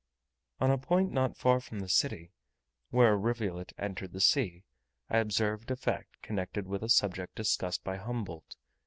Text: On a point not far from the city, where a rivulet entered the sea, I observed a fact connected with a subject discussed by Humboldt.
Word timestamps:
On 0.59 0.71
a 0.71 0.79
point 0.79 1.11
not 1.11 1.37
far 1.37 1.59
from 1.59 1.79
the 1.79 1.87
city, 1.87 2.33
where 2.89 3.13
a 3.13 3.15
rivulet 3.15 3.71
entered 3.77 4.13
the 4.13 4.19
sea, 4.19 4.63
I 5.11 5.19
observed 5.19 5.69
a 5.69 5.75
fact 5.75 6.23
connected 6.23 6.65
with 6.65 6.81
a 6.81 6.89
subject 6.89 7.35
discussed 7.35 7.83
by 7.83 7.97
Humboldt. 7.97 8.55